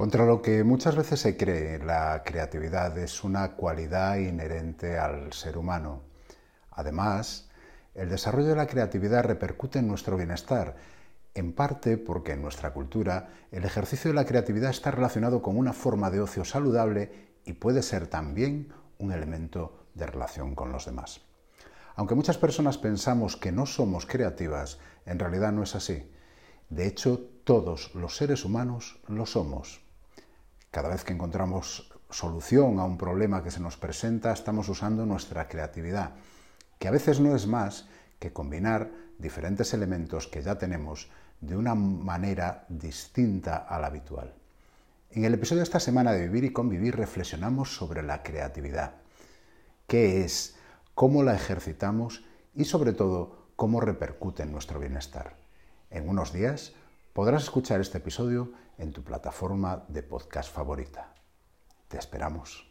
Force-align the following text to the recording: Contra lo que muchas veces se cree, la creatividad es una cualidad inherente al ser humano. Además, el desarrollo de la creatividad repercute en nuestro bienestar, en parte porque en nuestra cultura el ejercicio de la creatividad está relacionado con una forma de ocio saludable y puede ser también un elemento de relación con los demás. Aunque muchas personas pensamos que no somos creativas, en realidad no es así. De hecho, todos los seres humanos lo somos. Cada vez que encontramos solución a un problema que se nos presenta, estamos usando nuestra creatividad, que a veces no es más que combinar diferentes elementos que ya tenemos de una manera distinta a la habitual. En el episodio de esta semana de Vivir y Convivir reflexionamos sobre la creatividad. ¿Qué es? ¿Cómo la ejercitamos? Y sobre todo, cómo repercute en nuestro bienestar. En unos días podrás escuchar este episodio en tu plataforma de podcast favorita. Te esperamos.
Contra 0.00 0.24
lo 0.24 0.40
que 0.40 0.64
muchas 0.64 0.96
veces 0.96 1.20
se 1.20 1.36
cree, 1.36 1.78
la 1.78 2.22
creatividad 2.24 2.96
es 2.96 3.22
una 3.22 3.52
cualidad 3.52 4.16
inherente 4.16 4.98
al 4.98 5.34
ser 5.34 5.58
humano. 5.58 6.04
Además, 6.70 7.50
el 7.94 8.08
desarrollo 8.08 8.48
de 8.48 8.56
la 8.56 8.66
creatividad 8.66 9.24
repercute 9.24 9.78
en 9.78 9.88
nuestro 9.88 10.16
bienestar, 10.16 10.76
en 11.34 11.52
parte 11.52 11.98
porque 11.98 12.32
en 12.32 12.40
nuestra 12.40 12.72
cultura 12.72 13.28
el 13.52 13.66
ejercicio 13.66 14.10
de 14.10 14.14
la 14.14 14.24
creatividad 14.24 14.70
está 14.70 14.90
relacionado 14.90 15.42
con 15.42 15.58
una 15.58 15.74
forma 15.74 16.10
de 16.10 16.22
ocio 16.22 16.46
saludable 16.46 17.34
y 17.44 17.52
puede 17.52 17.82
ser 17.82 18.06
también 18.06 18.72
un 18.96 19.12
elemento 19.12 19.84
de 19.92 20.06
relación 20.06 20.54
con 20.54 20.72
los 20.72 20.86
demás. 20.86 21.20
Aunque 21.94 22.14
muchas 22.14 22.38
personas 22.38 22.78
pensamos 22.78 23.36
que 23.36 23.52
no 23.52 23.66
somos 23.66 24.06
creativas, 24.06 24.78
en 25.04 25.18
realidad 25.18 25.52
no 25.52 25.62
es 25.62 25.74
así. 25.74 26.10
De 26.70 26.86
hecho, 26.86 27.20
todos 27.44 27.94
los 27.94 28.16
seres 28.16 28.46
humanos 28.46 28.98
lo 29.06 29.26
somos. 29.26 29.89
Cada 30.70 30.88
vez 30.88 31.02
que 31.02 31.12
encontramos 31.12 31.90
solución 32.10 32.78
a 32.78 32.84
un 32.84 32.96
problema 32.96 33.42
que 33.42 33.50
se 33.50 33.58
nos 33.58 33.76
presenta, 33.76 34.32
estamos 34.32 34.68
usando 34.68 35.04
nuestra 35.04 35.48
creatividad, 35.48 36.12
que 36.78 36.86
a 36.86 36.92
veces 36.92 37.18
no 37.18 37.34
es 37.34 37.48
más 37.48 37.88
que 38.20 38.32
combinar 38.32 38.90
diferentes 39.18 39.74
elementos 39.74 40.28
que 40.28 40.42
ya 40.42 40.58
tenemos 40.58 41.10
de 41.40 41.56
una 41.56 41.74
manera 41.74 42.66
distinta 42.68 43.56
a 43.56 43.80
la 43.80 43.88
habitual. 43.88 44.34
En 45.10 45.24
el 45.24 45.34
episodio 45.34 45.60
de 45.60 45.64
esta 45.64 45.80
semana 45.80 46.12
de 46.12 46.28
Vivir 46.28 46.44
y 46.44 46.52
Convivir 46.52 46.94
reflexionamos 46.94 47.74
sobre 47.74 48.02
la 48.02 48.22
creatividad. 48.22 48.94
¿Qué 49.88 50.22
es? 50.22 50.54
¿Cómo 50.94 51.24
la 51.24 51.34
ejercitamos? 51.34 52.24
Y 52.54 52.64
sobre 52.66 52.92
todo, 52.92 53.48
cómo 53.56 53.80
repercute 53.80 54.44
en 54.44 54.52
nuestro 54.52 54.78
bienestar. 54.78 55.36
En 55.90 56.08
unos 56.08 56.32
días 56.32 56.74
podrás 57.12 57.44
escuchar 57.44 57.80
este 57.80 57.98
episodio 57.98 58.52
en 58.78 58.92
tu 58.92 59.02
plataforma 59.02 59.84
de 59.88 60.02
podcast 60.02 60.52
favorita. 60.52 61.14
Te 61.88 61.98
esperamos. 61.98 62.69